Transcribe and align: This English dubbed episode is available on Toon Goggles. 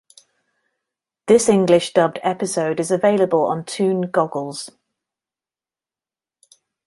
This 1.27 1.47
English 1.47 1.93
dubbed 1.93 2.17
episode 2.23 2.79
is 2.79 2.89
available 2.89 3.45
on 3.45 3.63
Toon 3.63 4.09
Goggles. 4.09 4.71